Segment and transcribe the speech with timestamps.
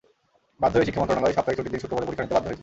[0.61, 2.59] বাধ্য হয়ে শিক্ষা মন্ত্রণালয় সাপ্তাহিক ছুটির দিন শুক্রবারে পরীক্ষা নিতে বাধ্য হয়েছে।